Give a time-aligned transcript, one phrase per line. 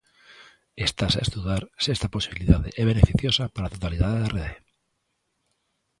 [0.87, 4.57] Estase a estudar se esta posibilidade é beneficiosa para a totalidade da rede.